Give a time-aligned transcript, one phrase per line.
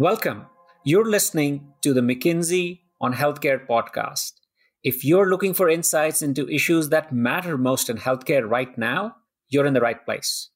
[0.00, 0.46] Welcome.
[0.84, 4.34] You're listening to the McKinsey on Healthcare podcast.
[4.84, 9.16] If you're looking for insights into issues that matter most in healthcare right now,
[9.48, 10.50] you're in the right place.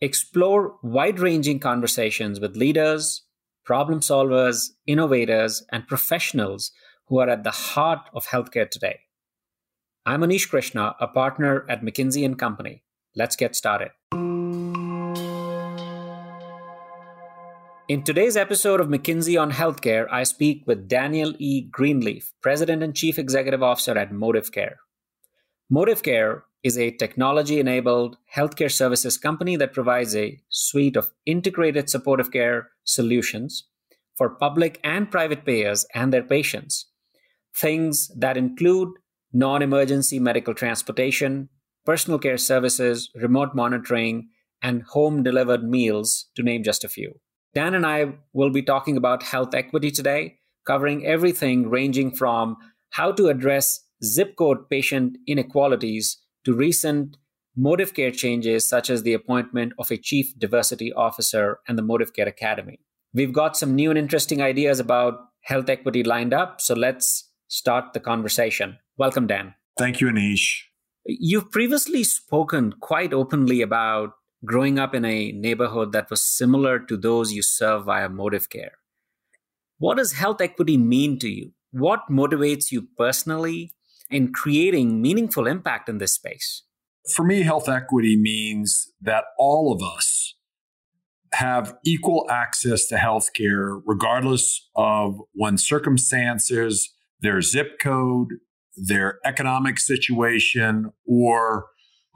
[0.00, 3.22] Explore wide ranging conversations with leaders,
[3.64, 6.72] problem solvers, innovators, and professionals
[7.06, 8.98] who are at the heart of healthcare today.
[10.04, 12.82] I'm Anish Krishna, a partner at McKinsey and Company.
[13.14, 13.90] Let's get started.
[17.88, 21.68] In today's episode of McKinsey on Healthcare, I speak with Daniel E.
[21.70, 24.74] Greenleaf, President and Chief Executive Officer at ModivCare.
[25.70, 31.88] Motive Care is a technology enabled healthcare services company that provides a suite of integrated
[31.88, 33.68] supportive care solutions
[34.16, 36.90] for public and private payers and their patients.
[37.54, 38.88] Things that include
[39.32, 41.50] non emergency medical transportation,
[41.84, 47.20] personal care services, remote monitoring, and home delivered meals, to name just a few.
[47.56, 52.58] Dan and I will be talking about health equity today, covering everything ranging from
[52.90, 57.16] how to address zip code patient inequalities to recent
[57.58, 62.78] ModivCare changes, such as the appointment of a chief diversity officer and the ModivCare Academy.
[63.14, 67.94] We've got some new and interesting ideas about health equity lined up, so let's start
[67.94, 68.76] the conversation.
[68.98, 69.54] Welcome, Dan.
[69.78, 70.64] Thank you, Anish.
[71.06, 74.12] You've previously spoken quite openly about
[74.44, 78.76] growing up in a neighborhood that was similar to those you serve via ModivCare.
[79.78, 81.52] What does health equity mean to you?
[81.70, 83.72] What motivates you personally
[84.10, 86.62] in creating meaningful impact in this space?
[87.14, 90.34] For me, health equity means that all of us
[91.34, 98.28] have equal access to health care, regardless of one's circumstances, their zip code,
[98.76, 101.66] their economic situation, or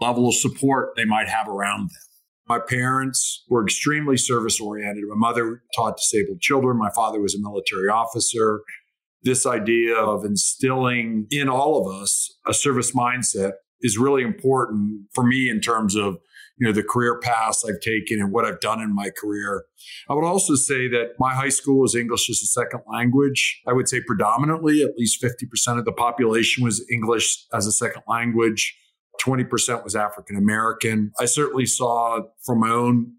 [0.00, 2.09] level of support they might have around them.
[2.48, 5.05] My parents were extremely service oriented.
[5.08, 6.78] My mother taught disabled children.
[6.78, 8.62] My father was a military officer.
[9.22, 15.25] This idea of instilling in all of us a service mindset is really important for
[15.25, 16.19] me in terms of
[16.60, 19.64] you know the career paths I've taken and what I've done in my career.
[20.09, 23.62] I would also say that my high school was English as a second language.
[23.66, 28.03] I would say predominantly at least 50% of the population was English as a second
[28.06, 28.76] language.
[29.25, 31.12] 20% was African American.
[31.19, 33.12] I certainly saw from my own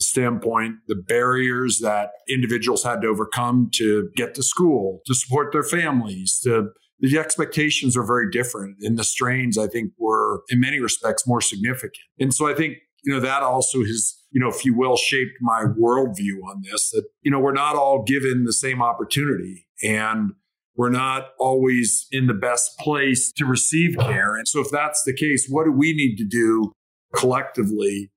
[0.00, 5.62] standpoint the barriers that individuals had to overcome to get to school, to support their
[5.62, 6.70] families, to
[7.00, 11.40] the expectations are very different and the strains I think were in many respects more
[11.40, 11.98] significant.
[12.18, 15.34] And so I think you know that also has you know if you will shaped
[15.40, 20.30] my worldview on this that you know we're not all given the same opportunity and
[20.76, 24.36] we're not always in the best place to receive care.
[24.36, 26.72] And so, if that's the case, what do we need to do
[27.14, 28.10] collectively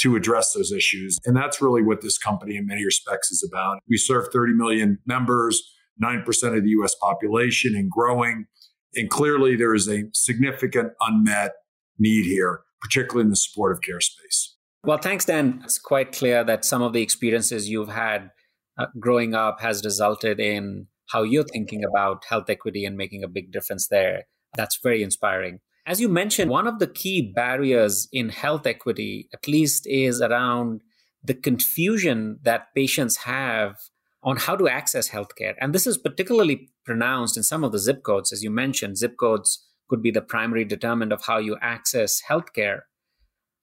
[0.00, 1.18] to address those issues?
[1.24, 3.78] And that's really what this company, in many respects, is about.
[3.88, 5.62] We serve 30 million members,
[6.02, 8.46] 9% of the US population, and growing.
[8.94, 11.52] And clearly, there is a significant unmet
[11.98, 14.56] need here, particularly in the supportive care space.
[14.84, 15.60] Well, thanks, Dan.
[15.64, 18.32] It's quite clear that some of the experiences you've had
[18.76, 23.28] uh, growing up has resulted in how you're thinking about health equity and making a
[23.28, 24.24] big difference there.
[24.56, 25.60] That's very inspiring.
[25.86, 30.82] As you mentioned, one of the key barriers in health equity, at least, is around
[31.24, 33.76] the confusion that patients have
[34.22, 35.54] on how to access healthcare.
[35.60, 38.32] And this is particularly pronounced in some of the zip codes.
[38.32, 42.80] As you mentioned, zip codes could be the primary determinant of how you access healthcare.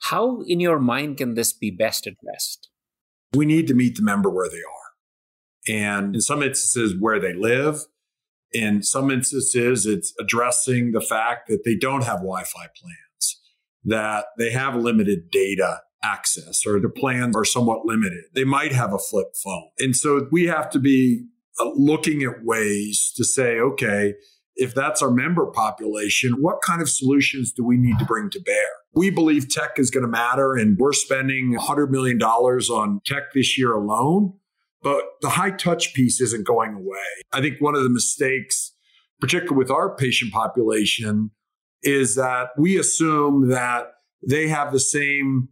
[0.03, 2.69] How, in your mind, can this be best addressed?
[3.33, 4.78] We need to meet the member where they are
[5.69, 7.85] and in some instances where they live.
[8.51, 13.39] In some instances, it's addressing the fact that they don't have Wi Fi plans,
[13.83, 18.23] that they have limited data access, or their plans are somewhat limited.
[18.33, 19.69] They might have a flip phone.
[19.77, 21.25] And so we have to be
[21.59, 24.15] uh, looking at ways to say, okay,
[24.55, 28.41] if that's our member population, what kind of solutions do we need to bring to
[28.41, 28.65] bear?
[28.93, 33.57] We believe tech is going to matter, and we're spending $100 million on tech this
[33.57, 34.33] year alone.
[34.81, 36.97] But the high touch piece isn't going away.
[37.33, 38.73] I think one of the mistakes,
[39.19, 41.31] particularly with our patient population,
[41.83, 43.91] is that we assume that
[44.27, 45.49] they have the same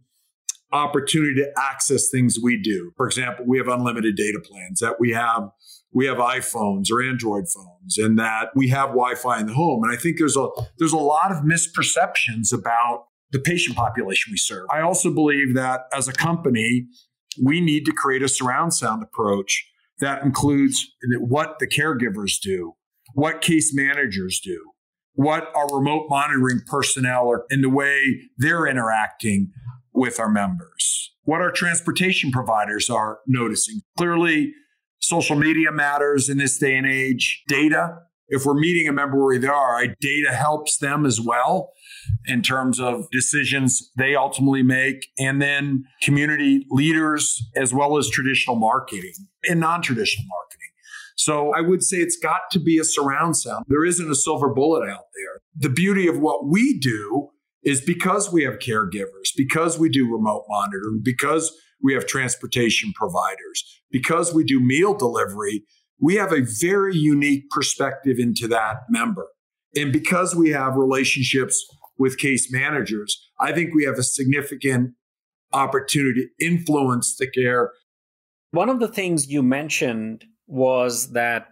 [0.72, 2.92] opportunity to access things we do.
[2.96, 5.50] For example, we have unlimited data plans, that we have
[5.90, 9.82] we have iPhones or Android phones and that we have Wi-Fi in the home.
[9.82, 10.48] And I think there's a
[10.78, 14.66] there's a lot of misperceptions about the patient population we serve.
[14.70, 16.86] I also believe that as a company,
[17.42, 19.66] we need to create a surround sound approach
[20.00, 20.86] that includes
[21.18, 22.74] what the caregivers do,
[23.14, 24.72] what case managers do,
[25.14, 29.50] what our remote monitoring personnel are in the way they're interacting
[29.92, 33.80] with our members, what our transportation providers are noticing.
[33.96, 34.52] Clearly,
[35.00, 37.42] Social media matters in this day and age.
[37.48, 41.72] Data, if we're meeting a member where they are, data helps them as well
[42.26, 45.06] in terms of decisions they ultimately make.
[45.18, 49.14] And then community leaders, as well as traditional marketing
[49.48, 50.58] and non traditional marketing.
[51.16, 53.64] So I would say it's got to be a surround sound.
[53.68, 55.40] There isn't a silver bullet out there.
[55.56, 57.30] The beauty of what we do
[57.64, 61.52] is because we have caregivers, because we do remote monitoring, because
[61.82, 65.64] we have transportation providers, because we do meal delivery,
[66.00, 69.26] we have a very unique perspective into that member.
[69.74, 71.64] And because we have relationships
[71.98, 74.94] with case managers, I think we have a significant
[75.52, 77.72] opportunity to influence the care.
[78.50, 81.48] One of the things you mentioned was that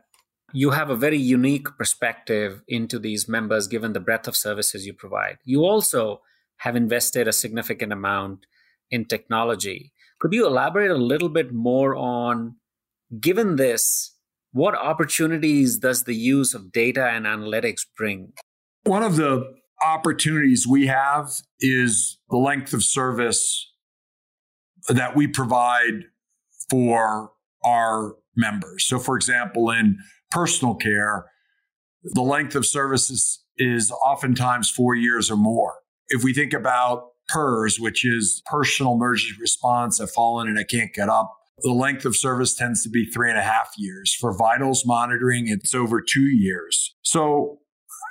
[0.53, 4.95] you have a very unique perspective into these members given the breadth of services you
[4.95, 5.39] provide.
[5.45, 6.23] You also
[6.59, 8.47] have invested a significant amount
[8.91, 9.93] in technology.
[10.19, 12.57] Could you elaborate a little bit more on,
[13.21, 14.16] given this,
[14.57, 18.33] what opportunities does the use of data and analytics bring?
[18.85, 19.45] One of the
[19.85, 21.29] opportunities we have
[21.61, 23.71] is the length of service
[24.89, 26.05] that we provide
[26.71, 27.33] for
[27.67, 28.87] our members.
[28.87, 29.99] So, for example, in
[30.31, 31.27] personal care,
[32.03, 35.75] the length of services is oftentimes four years or more.
[36.09, 40.95] If we think about PERS, which is personal emergency response, I've fallen and I can't
[40.95, 44.15] get up, the length of service tends to be three and a half years.
[44.15, 46.95] For vitals monitoring, it's over two years.
[47.03, 47.61] So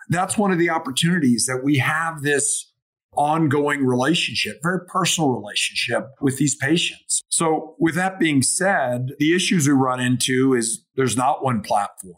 [0.10, 2.72] that's one of the opportunities that we have this
[3.14, 7.24] ongoing relationship, very personal relationship with these patients.
[7.30, 12.16] So, with that being said, the issues we run into is there's not one platform.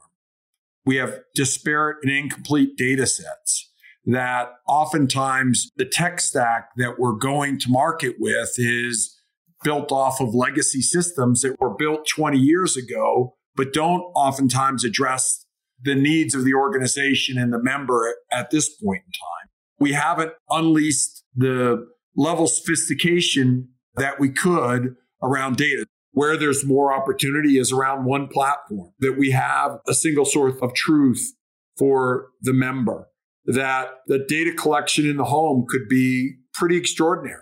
[0.85, 3.69] We have disparate and incomplete data sets
[4.05, 9.16] that oftentimes the tech stack that we're going to market with is
[9.63, 15.45] built off of legacy systems that were built 20 years ago, but don't oftentimes address
[15.81, 19.49] the needs of the organization and the member at this point in time.
[19.79, 25.85] We haven't unleashed the level sophistication that we could around data.
[26.11, 30.73] Where there's more opportunity is around one platform, that we have a single source of
[30.73, 31.33] truth
[31.77, 33.07] for the member,
[33.45, 37.41] that the data collection in the home could be pretty extraordinary.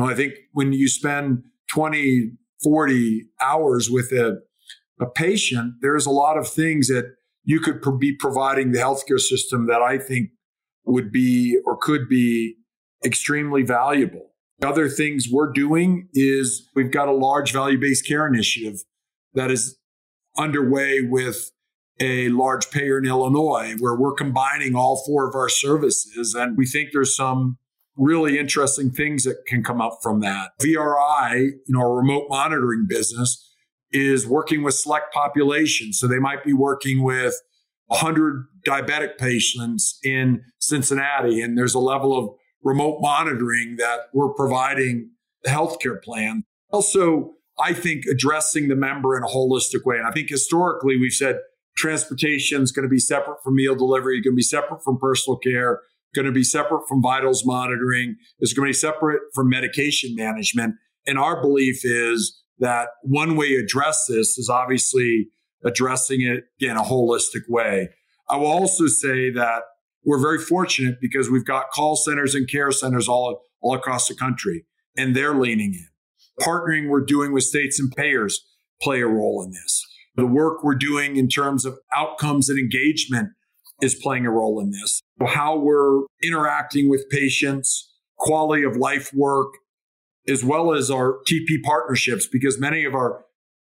[0.00, 1.42] Know, I think when you spend
[1.74, 2.32] 20,
[2.62, 4.38] 40 hours with a,
[4.98, 7.14] a patient, there's a lot of things that
[7.44, 10.30] you could pro- be providing the healthcare system that I think
[10.86, 12.54] would be or could be
[13.04, 14.30] extremely valuable.
[14.62, 18.76] Other things we're doing is we've got a large value based care initiative
[19.34, 19.76] that is
[20.38, 21.50] underway with
[22.00, 26.34] a large payer in Illinois where we're combining all four of our services.
[26.34, 27.58] And we think there's some
[28.00, 30.52] really interesting things that can come up from that.
[30.62, 33.46] VRI, you know, a remote monitoring business
[33.92, 35.98] is working with select populations.
[35.98, 37.34] So they might be working with
[37.88, 42.30] 100 diabetic patients in Cincinnati, and there's a level of
[42.62, 45.10] remote monitoring that we're providing
[45.44, 46.44] the healthcare plan.
[46.72, 49.96] Also, I think addressing the member in a holistic way.
[49.96, 51.36] And I think historically we've said
[51.76, 55.36] transportation is going to be separate from meal delivery, going to be separate from personal
[55.36, 55.80] care,
[56.14, 60.74] going to be separate from vitals monitoring, it's going to be separate from medication management.
[61.06, 65.28] And our belief is that one way to address this is obviously
[65.64, 67.90] addressing it in a holistic way.
[68.28, 69.62] I will also say that
[70.04, 74.14] we're very fortunate because we've got call centers and care centers all, all across the
[74.14, 74.64] country,
[74.96, 75.86] and they're leaning in.
[76.40, 78.40] Partnering we're doing with states and payers
[78.80, 79.86] play a role in this.
[80.16, 83.30] The work we're doing in terms of outcomes and engagement
[83.82, 85.02] is playing a role in this.
[85.26, 89.54] How we're interacting with patients, quality of life work,
[90.28, 93.24] as well as our TP partnerships, because many of our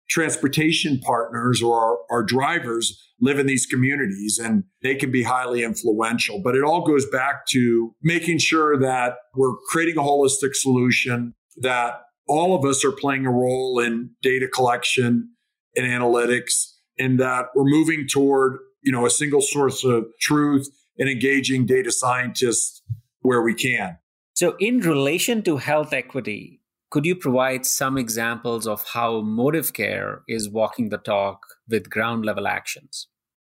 [0.08, 5.62] transportation partners or our, our, drivers live in these communities and they can be highly
[5.62, 6.40] influential.
[6.42, 12.02] But it all goes back to making sure that we're creating a holistic solution, that
[12.28, 15.30] all of us are playing a role in data collection
[15.76, 21.08] and analytics, and that we're moving toward you know a single source of truth and
[21.08, 22.82] engaging data scientists
[23.20, 23.98] where we can.
[24.34, 26.60] So, in relation to health equity,
[26.90, 32.46] could you provide some examples of how ModivCare is walking the talk with ground level
[32.46, 33.08] actions?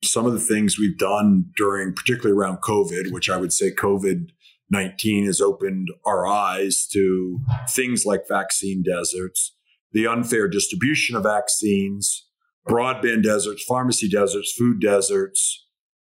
[0.03, 4.29] Some of the things we've done during, particularly around COVID, which I would say COVID
[4.69, 7.39] 19 has opened our eyes to
[7.69, 9.55] things like vaccine deserts,
[9.91, 12.25] the unfair distribution of vaccines,
[12.67, 15.65] broadband deserts, pharmacy deserts, food deserts.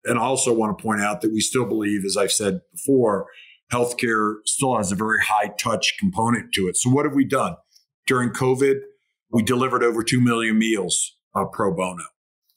[0.06, 3.28] And I also want to point out that we still believe, as I've said before,
[3.72, 6.78] healthcare still has a very high touch component to it.
[6.78, 7.56] So, what have we done?
[8.08, 8.80] During COVID,
[9.32, 12.04] we delivered over 2 million meals uh, pro bono.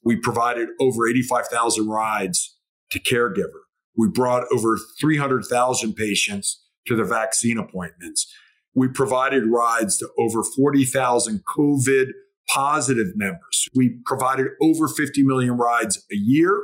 [0.04, 2.56] We provided over 85,000 rides
[2.90, 3.62] to caregiver.
[3.96, 8.32] We brought over 300,000 patients to their vaccine appointments.
[8.74, 12.06] We provided rides to over 40,000 COVID
[12.52, 13.68] positive members.
[13.74, 16.60] We provided over 50 million rides a year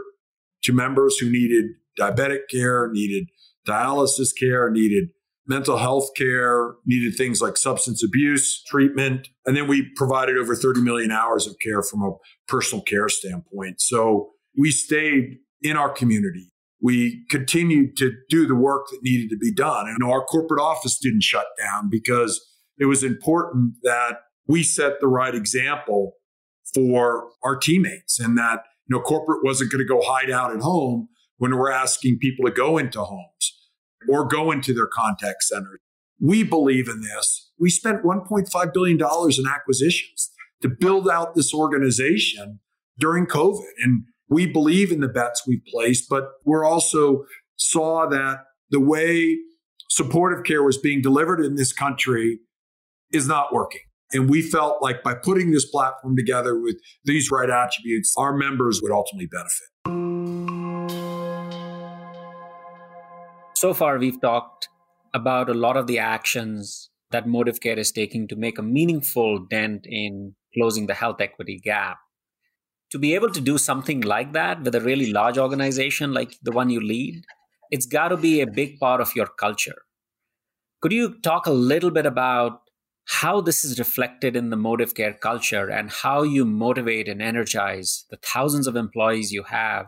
[0.63, 1.67] to members who needed
[1.99, 3.29] diabetic care, needed
[3.67, 5.11] dialysis care, needed
[5.47, 9.29] mental health care, needed things like substance abuse treatment.
[9.47, 12.13] And then we provided over 30 million hours of care from a
[12.47, 13.81] personal care standpoint.
[13.81, 16.53] So we stayed in our community.
[16.81, 19.89] We continued to do the work that needed to be done.
[19.89, 22.41] And our corporate office didn't shut down because
[22.79, 24.19] it was important that
[24.49, 26.15] we set the right example
[26.75, 30.61] for our teammates and that, you know, corporate wasn't going to go hide out at
[30.61, 33.69] home when we're asking people to go into homes
[34.09, 35.81] or go into their contact centers.
[36.21, 37.53] We believe in this.
[37.59, 40.31] We spent $1.5 billion in acquisitions
[40.63, 42.61] to build out this organization
[42.99, 43.63] during COVID.
[43.79, 47.25] And we believe in the bets we've placed, but we're also
[47.57, 48.39] saw that
[48.71, 49.39] the way
[49.89, 52.41] supportive care was being delivered in this country
[53.13, 53.81] is not working.
[54.13, 58.81] And we felt like by putting this platform together with these right attributes, our members
[58.83, 59.69] would ultimately benefit.
[63.55, 64.69] So far, we've talked
[65.13, 69.85] about a lot of the actions that ModivCare is taking to make a meaningful dent
[69.85, 71.99] in closing the health equity gap.
[72.93, 76.53] To be able to do something like that with a really large organization like the
[76.53, 77.25] one you lead,
[77.71, 79.83] it's got to be a big part of your culture.
[80.81, 82.61] Could you talk a little bit about
[83.09, 88.19] how this is reflected in the ModivCare culture and how you motivate and energize the
[88.19, 89.87] thousands of employees you have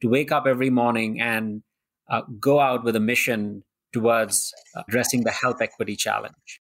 [0.00, 1.62] to wake up every morning and
[2.08, 4.54] uh, go out with a mission towards
[4.86, 6.60] addressing the health equity challenge?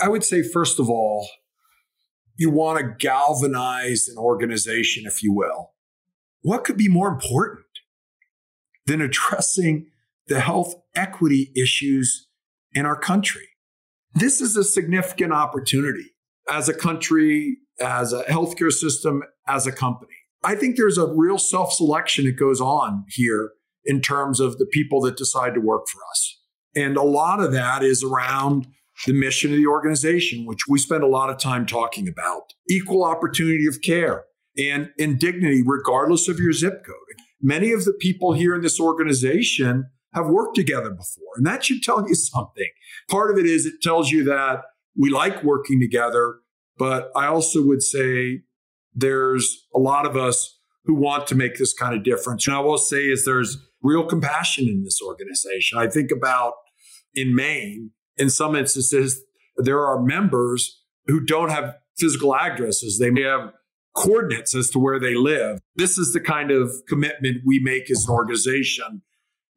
[0.00, 1.26] I would say, first of all,
[2.36, 5.72] you want to galvanize an organization, if you will.
[6.42, 7.64] What could be more important
[8.84, 9.86] than addressing
[10.26, 12.28] the health equity issues
[12.74, 13.48] in our country?
[14.14, 16.14] This is a significant opportunity
[16.50, 20.14] as a country, as a healthcare system, as a company.
[20.42, 23.52] I think there's a real self selection that goes on here
[23.84, 26.40] in terms of the people that decide to work for us.
[26.76, 28.66] And a lot of that is around
[29.06, 33.04] the mission of the organization, which we spend a lot of time talking about equal
[33.04, 34.24] opportunity of care
[34.56, 36.96] and indignity, regardless of your zip code.
[37.40, 39.88] Many of the people here in this organization
[40.18, 42.68] have worked together before, and that should tell you something.
[43.08, 44.62] Part of it is it tells you that
[44.96, 46.36] we like working together,
[46.76, 48.42] but I also would say
[48.94, 52.46] there's a lot of us who want to make this kind of difference.
[52.46, 55.78] And I will say is there's real compassion in this organization.
[55.78, 56.54] I think about
[57.14, 59.22] in Maine, in some instances,
[59.56, 62.98] there are members who don't have physical addresses.
[62.98, 63.52] They may have
[63.94, 65.60] coordinates as to where they live.
[65.76, 69.02] This is the kind of commitment we make as an organization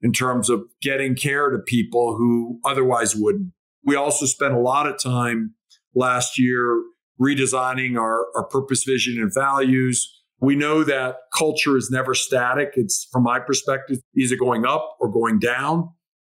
[0.01, 3.51] in terms of getting care to people who otherwise wouldn't.
[3.83, 5.55] We also spent a lot of time
[5.95, 6.83] last year
[7.19, 12.71] redesigning our, our purpose, vision, and values we know that culture is never static.
[12.73, 15.89] It's from my perspective, either going up or going down.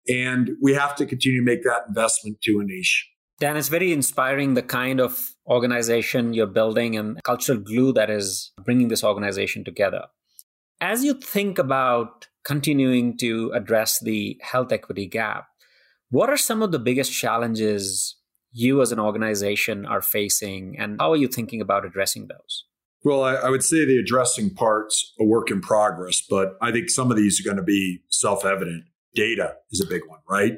[0.08, 3.02] And we have to continue to make that investment to Anish.
[3.38, 8.50] Dan, it's very inspiring the kind of organization you're building and cultural glue that is
[8.64, 10.06] bringing this organization together.
[10.80, 15.49] As you think about continuing to address the health equity gap,
[16.09, 18.17] what are some of the biggest challenges
[18.52, 22.64] you as an organization are facing, and how are you thinking about addressing those?
[23.05, 26.88] Well, I, I, would say the addressing part's a work in progress, but I think
[26.88, 28.85] some of these are going to be self evident.
[29.14, 30.57] Data is a big one, right?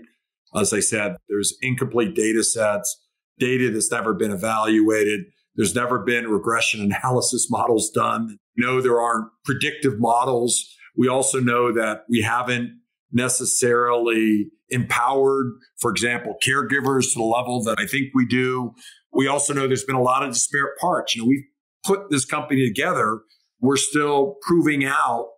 [0.55, 2.97] As I said, there's incomplete data sets,
[3.39, 5.23] data that's never been evaluated.
[5.57, 8.39] There's never been regression analysis models done.
[8.57, 10.77] No, there aren't predictive models.
[10.97, 12.81] We also know that we haven't
[13.13, 18.73] necessarily empowered, for example, caregivers to the level that I think we do.
[19.13, 21.15] We also know there's been a lot of disparate parts.
[21.15, 21.45] You know, we've
[21.85, 23.21] put this company together,
[23.61, 25.29] we're still proving out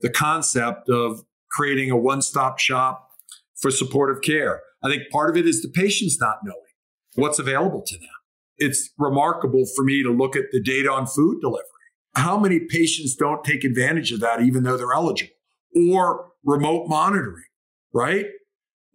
[0.00, 3.08] the concept of creating a one stop shop
[3.60, 4.60] for supportive care.
[4.82, 6.56] I think part of it is the patients not knowing
[7.14, 8.08] what's available to them.
[8.56, 11.64] It's remarkable for me to look at the data on food delivery.
[12.14, 15.32] How many patients don't take advantage of that even though they're eligible?
[15.92, 17.44] Or remote monitoring,
[17.94, 18.26] right?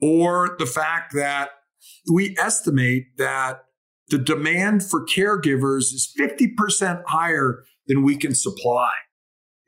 [0.01, 1.49] Or the fact that
[2.11, 3.59] we estimate that
[4.09, 8.91] the demand for caregivers is 50% higher than we can supply.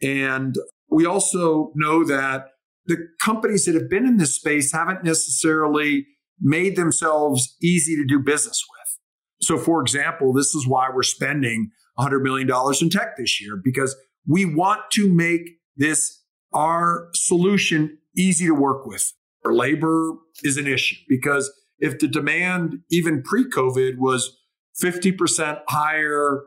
[0.01, 0.55] And
[0.89, 2.47] we also know that
[2.85, 6.07] the companies that have been in this space haven't necessarily
[6.39, 9.45] made themselves easy to do business with.
[9.45, 12.49] So, for example, this is why we're spending $100 million
[12.81, 13.95] in tech this year because
[14.27, 16.21] we want to make this
[16.53, 19.13] our solution easy to work with.
[19.45, 20.13] Our labor
[20.43, 24.37] is an issue because if the demand, even pre COVID, was
[24.81, 26.43] 50% higher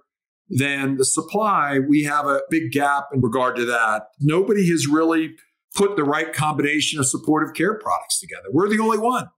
[0.48, 4.08] than the supply, we have a big gap in regard to that.
[4.20, 5.36] Nobody has really
[5.74, 8.48] put the right combination of supportive care products together.
[8.52, 9.30] We're the only one.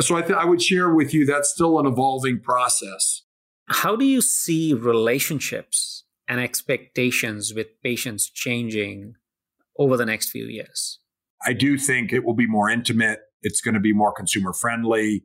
[0.00, 3.21] So I, th- I would share with you that's still an evolving process.
[3.72, 9.14] How do you see relationships and expectations with patients changing
[9.78, 10.98] over the next few years?
[11.44, 13.20] I do think it will be more intimate.
[13.40, 15.24] It's going to be more consumer friendly.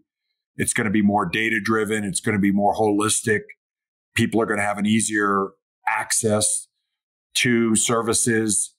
[0.55, 2.03] It's going to be more data driven.
[2.03, 3.41] It's going to be more holistic.
[4.15, 5.49] People are going to have an easier
[5.87, 6.67] access
[7.35, 8.73] to services.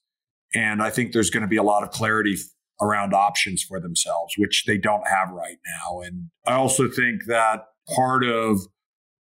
[0.53, 2.35] And I think there's going to be a lot of clarity
[2.81, 6.01] around options for themselves, which they don't have right now.
[6.01, 8.61] And I also think that part of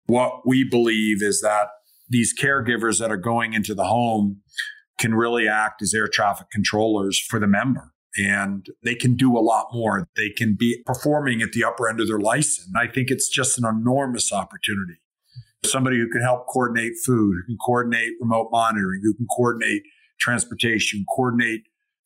[0.07, 1.69] what we believe is that
[2.09, 4.41] these caregivers that are going into the home
[4.99, 7.93] can really act as air traffic controllers for the member.
[8.17, 10.07] And they can do a lot more.
[10.17, 12.69] They can be performing at the upper end of their license.
[12.77, 15.01] I think it's just an enormous opportunity.
[15.65, 19.83] Somebody who can help coordinate food, who can coordinate remote monitoring, who can coordinate
[20.21, 21.63] transportation, coordinate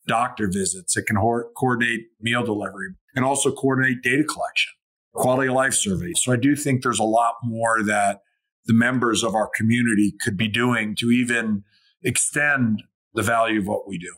[0.06, 4.72] doctor visits, it can ho- coordinate meal delivery, and also coordinate data collection,
[5.16, 6.20] quality of life surveys.
[6.22, 8.20] So I do think there's a lot more that
[8.66, 11.64] the members of our community could be doing to even
[12.02, 12.82] extend
[13.14, 14.14] the value of what we do.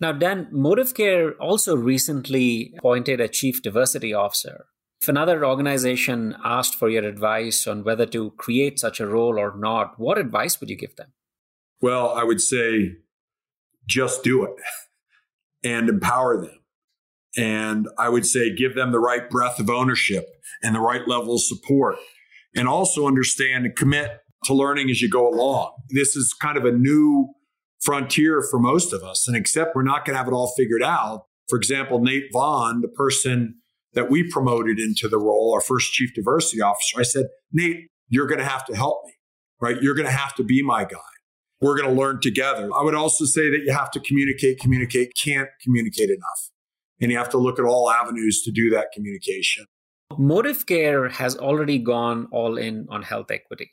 [0.00, 4.66] Now, Dan, ModivCare also recently appointed a chief diversity officer.
[5.00, 9.56] If another organization asked for your advice on whether to create such a role or
[9.56, 11.12] not, what advice would you give them?
[11.80, 12.96] Well, I would say
[13.86, 14.54] just do it
[15.64, 16.61] and empower them.
[17.36, 20.26] And I would say give them the right breadth of ownership
[20.62, 21.96] and the right level of support.
[22.54, 25.72] And also understand and commit to learning as you go along.
[25.90, 27.28] This is kind of a new
[27.80, 29.26] frontier for most of us.
[29.26, 31.24] And except we're not going to have it all figured out.
[31.48, 33.56] For example, Nate Vaughn, the person
[33.94, 38.26] that we promoted into the role, our first chief diversity officer, I said, Nate, you're
[38.26, 39.12] going to have to help me,
[39.60, 39.80] right?
[39.80, 40.98] You're going to have to be my guy.
[41.60, 42.68] We're going to learn together.
[42.74, 46.51] I would also say that you have to communicate, communicate, can't communicate enough.
[47.02, 49.66] And you have to look at all avenues to do that communication.
[50.12, 53.70] ModivCare has already gone all in on health equity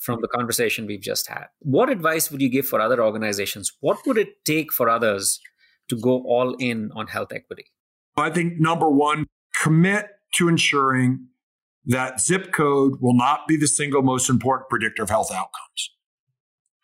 [0.00, 1.46] from the conversation we've just had.
[1.60, 3.72] What advice would you give for other organizations?
[3.80, 5.40] What would it take for others
[5.88, 7.64] to go all in on health equity?
[8.16, 9.26] I think number one,
[9.60, 11.26] commit to ensuring
[11.86, 15.94] that zip code will not be the single most important predictor of health outcomes.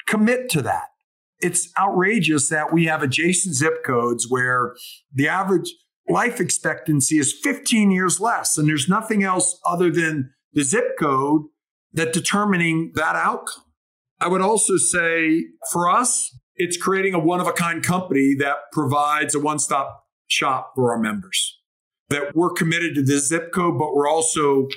[0.06, 0.88] Commit to that.
[1.40, 4.76] It's outrageous that we have adjacent zip codes where
[5.12, 5.74] the average
[6.08, 11.42] life expectancy is 15 years less, and there's nothing else other than the zip code
[11.92, 13.64] that determining that outcome.
[14.20, 18.56] I would also say for us, it's creating a one of a kind company that
[18.72, 21.58] provides a one stop shop for our members.
[22.08, 24.68] That we're committed to the zip code, but we're also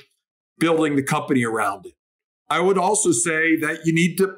[0.58, 1.94] building the company around it.
[2.50, 4.36] I would also say that you need to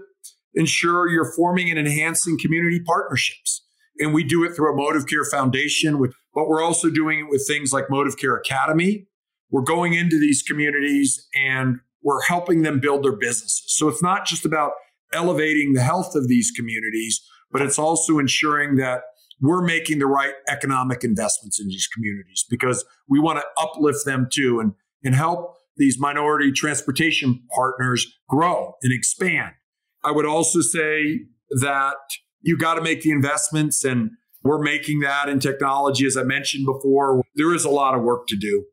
[0.53, 3.65] ensure you're forming and enhancing community partnerships.
[3.99, 5.99] And we do it through a ModivCare Foundation,
[6.33, 9.07] but we're also doing it with things like ModivCare Academy.
[9.49, 13.63] We're going into these communities and we're helping them build their businesses.
[13.67, 14.73] So it's not just about
[15.13, 19.01] elevating the health of these communities, but it's also ensuring that
[19.41, 24.27] we're making the right economic investments in these communities because we want to uplift them
[24.31, 29.53] too and, and help these minority transportation partners grow and expand.
[30.03, 31.21] I would also say
[31.61, 31.95] that
[32.47, 36.07] you got to make the investments and we're making that in technology.
[36.07, 38.63] As I mentioned before, there is a lot of work to do,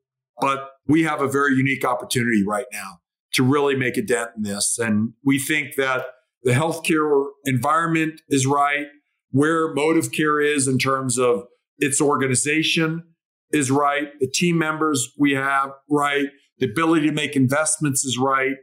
[0.41, 2.99] but we have a very unique opportunity right now
[3.33, 4.79] to really make a dent in this.
[4.79, 6.07] And we think that
[6.45, 8.87] the healthcare environment is right,
[9.31, 11.43] where ModivCare is in terms of
[11.79, 13.03] its organization
[13.51, 16.27] is right, the team members we have right,
[16.59, 18.55] the ability to make investments is right.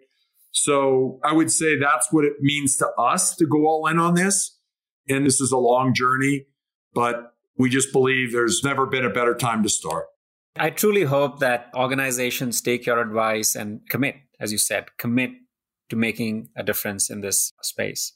[0.52, 4.14] So I would say that's what it means to us to go all in on
[4.14, 4.58] this.
[5.10, 6.46] And this is a long journey,
[6.94, 10.06] but we just believe there's never been a better time to start.
[10.58, 15.30] I truly hope that organizations take your advice and commit as you said, commit
[15.90, 18.12] to making a difference in this space.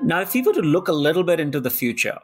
[0.00, 2.18] Now, if you were to look a little bit into the future,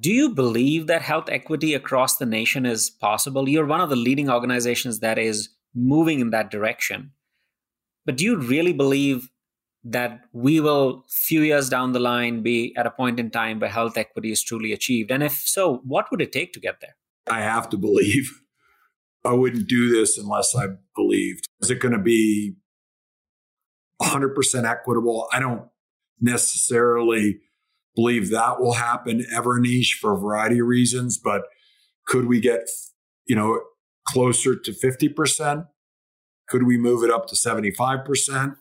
[0.00, 3.48] do you believe that health equity across the nation is possible?
[3.48, 7.12] You're one of the leading organizations that is moving in that direction.
[8.06, 9.28] But do you really believe
[9.84, 13.70] that we will, few years down the line, be at a point in time where
[13.70, 15.10] health equity is truly achieved?
[15.10, 16.96] And if so, what would it take to get there?
[17.30, 18.30] I have to believe.
[19.24, 20.66] I wouldn't do this unless I
[20.96, 21.46] believed.
[21.60, 22.56] Is it going to be
[24.00, 25.28] 100% equitable.
[25.32, 25.68] I don't
[26.20, 27.40] necessarily
[27.94, 31.42] believe that will happen ever niche for a variety of reasons, but
[32.06, 32.68] could we get,
[33.26, 33.60] you know,
[34.08, 35.66] closer to 50%?
[36.48, 38.56] Could we move it up to 75%?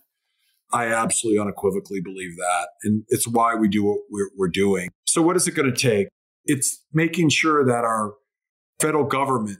[0.72, 2.68] I absolutely unequivocally believe that.
[2.84, 4.90] And it's why we do what we're, we're doing.
[5.06, 6.08] So, what is it going to take?
[6.46, 8.14] It's making sure that our
[8.80, 9.60] federal government,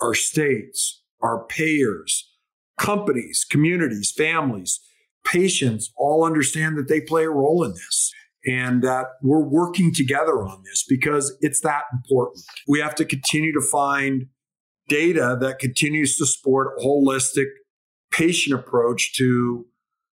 [0.00, 2.30] our states, our payers,
[2.78, 4.80] companies, communities, families,
[5.24, 8.12] patients all understand that they play a role in this
[8.46, 12.44] and that we're working together on this because it's that important.
[12.66, 14.26] We have to continue to find
[14.88, 17.46] data that continues to support a holistic
[18.10, 19.66] patient approach to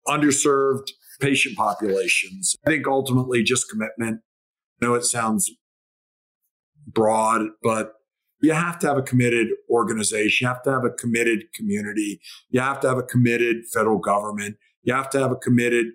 [0.06, 2.56] underserved patient populations.
[2.66, 4.20] I think ultimately just commitment.
[4.80, 5.50] I know it sounds
[6.86, 7.92] broad, but
[8.42, 10.46] you have to have a committed organization.
[10.46, 12.20] You have to have a committed community.
[12.48, 14.56] You have to have a committed federal government.
[14.82, 15.86] You have to have a committed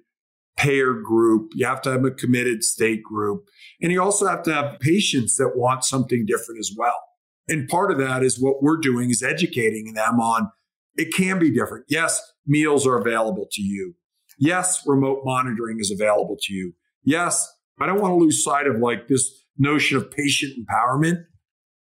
[0.58, 1.52] payer group.
[1.56, 3.46] You have to have a committed state group.
[3.82, 7.02] And you also have to have patients that want something different as well.
[7.48, 10.52] And part of that is what we're doing is educating them on
[10.96, 11.86] it can be different.
[11.88, 13.96] Yes, meals are available to you.
[14.38, 16.74] Yes, remote monitoring is available to you.
[17.04, 17.48] Yes,
[17.80, 21.24] I don't want to lose sight of like this notion of patient empowerment,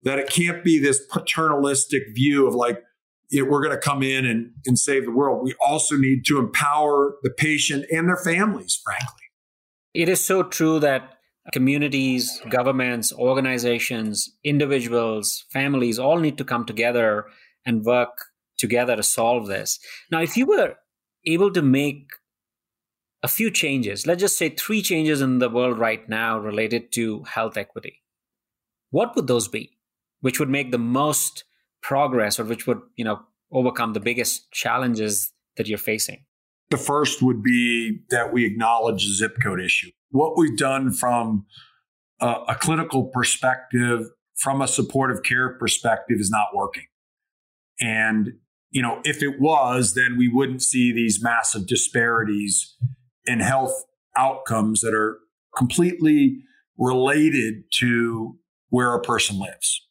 [0.04, 2.82] that it can't be this paternalistic view of like,
[3.32, 5.44] it, we're going to come in and, and save the world.
[5.44, 9.24] We also need to empower the patient and their families, frankly.
[9.96, 11.14] It is so true that
[11.52, 17.26] communities, governments, organizations, individuals, families all need to come together
[17.66, 18.10] and work
[18.58, 19.80] together to solve this.
[20.12, 20.76] Now, if you were
[21.26, 22.10] able to make
[23.24, 27.24] a few changes, let's just say three changes in the world right now related to
[27.24, 28.04] health equity,
[28.92, 29.78] what would those be?
[30.22, 31.44] Which would make the most
[31.82, 36.26] progress or which would, you know, overcome the biggest challenges that you're facing?
[36.70, 39.92] The first would be that we acknowledge the zip code issue.
[40.10, 41.46] What we've done from
[42.20, 46.86] a, a clinical perspective, from a supportive care perspective, is not working.
[47.80, 48.34] And,
[48.76, 52.76] you know, if it was, then we wouldn't see these massive disparities
[53.26, 53.86] in health
[54.18, 55.18] outcomes that are
[55.56, 56.40] completely
[56.78, 59.82] related to where a person lives.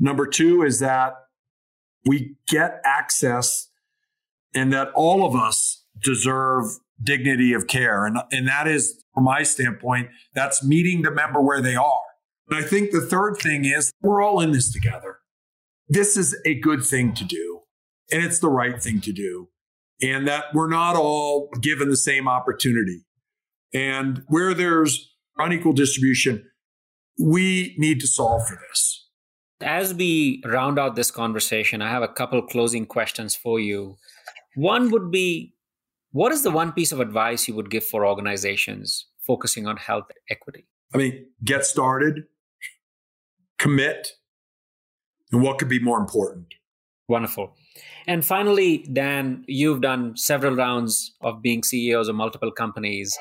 [0.00, 1.12] Number two is that
[2.04, 3.70] we get access
[4.52, 6.64] and that all of us deserve
[7.00, 8.04] dignity of care.
[8.04, 12.02] And, and that is, from my standpoint, that's meeting the member where they are.
[12.50, 15.18] And I think the third thing is we're all in this together.
[15.86, 17.60] This is a good thing to do,
[18.10, 19.48] and it's the right thing to do.
[20.02, 23.04] And that we're not all given the same opportunity.
[23.72, 26.44] And where there's unequal distribution,
[27.18, 29.08] we need to solve for this.
[29.60, 33.96] As we round out this conversation, I have a couple closing questions for you.
[34.56, 35.54] One would be
[36.10, 40.04] what is the one piece of advice you would give for organizations focusing on health
[40.30, 40.66] equity?
[40.94, 42.24] I mean, get started,
[43.58, 44.10] commit,
[45.32, 46.54] and what could be more important?
[47.08, 47.54] Wonderful.
[48.06, 53.16] And finally, Dan, you've done several rounds of being CEOs of multiple companies.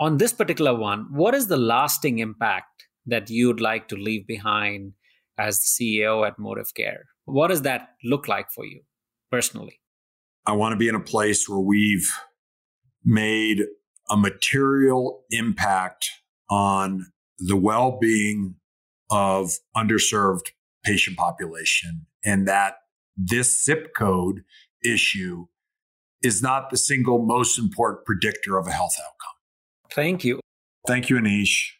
[0.00, 4.92] On this particular one, what is the lasting impact that you'd like to leave behind
[5.38, 7.02] as the CEO at ModivCare?
[7.24, 8.82] What does that look like for you
[9.30, 9.80] personally?
[10.46, 12.10] I want to be in a place where we've
[13.04, 13.62] made
[14.08, 16.10] a material impact
[16.48, 17.06] on
[17.38, 18.56] the well being
[19.10, 20.50] of underserved
[20.84, 22.74] patient population and that
[23.16, 24.42] this zip code
[24.84, 25.46] issue
[26.22, 29.90] is not the single most important predictor of a health outcome.
[29.90, 30.40] Thank you.
[30.86, 31.72] Thank you, Anish.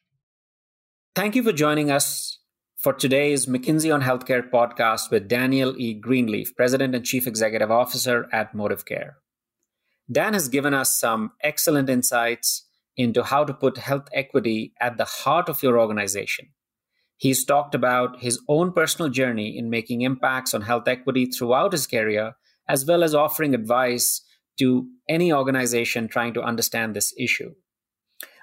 [1.15, 2.39] Thank you for joining us
[2.79, 5.93] for today's McKinsey on Healthcare podcast with Daniel E.
[5.93, 9.13] Greenleaf, President and Chief Executive Officer at ModivCare.
[10.11, 15.05] Dan has given us some excellent insights into how to put health equity at the
[15.05, 16.49] heart of your organization.
[17.21, 21.87] He's talked about his own personal journey in making impacts on health equity throughout his
[21.87, 22.33] career,
[22.67, 24.23] as well as offering advice
[24.59, 27.53] to any organization trying to understand this issue.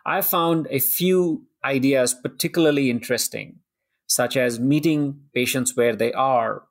[0.05, 3.61] I found a few ideas particularly interesting
[4.05, 6.61] such as meeting patients where they are,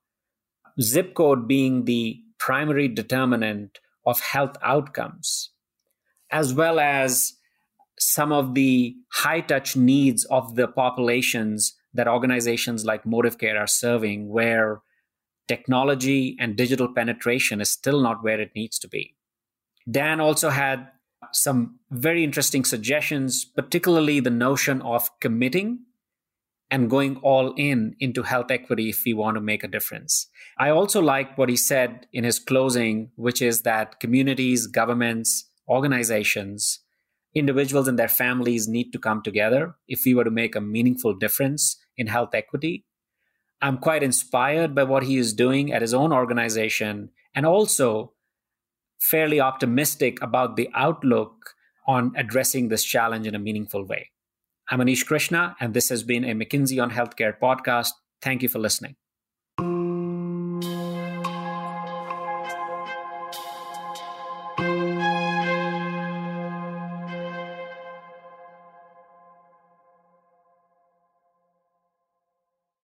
[0.80, 5.50] zip code being the primary determinant of health outcomes,
[6.30, 7.32] as well as
[7.98, 14.28] some of the high touch needs of the populations that organizations like ModivCare are serving,
[14.28, 14.80] where
[15.48, 19.14] technology and digital penetration is still not where it needs to be.
[19.90, 20.88] Dan also had
[21.32, 25.80] some very interesting suggestions, particularly the notion of committing
[26.70, 30.26] and going all in into health equity if we want to make a difference.
[30.58, 36.80] I also like what he said in his closing, which is that communities, governments, organizations,
[37.34, 41.14] individuals and their families need to come together if we were to make a meaningful
[41.14, 42.84] difference in health equity.
[43.62, 48.12] I'm quite inspired by what he is doing at his own organization and also
[49.00, 51.54] fairly optimistic about the outlook
[51.86, 54.10] on addressing this challenge in a meaningful way.
[54.68, 57.90] I'm Anish Krishna, and this has been a McKinsey on Healthcare podcast.
[58.20, 58.96] Thank you for listening.